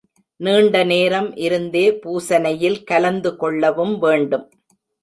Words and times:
நீண்ட 0.39 0.83
நேரம் 0.83 1.35
இருந்தே 1.35 1.85
பூசனையில் 2.05 2.83
கலந்து 2.83 3.33
கொள்ளவும் 3.35 3.95
வேண்டும். 3.99 4.47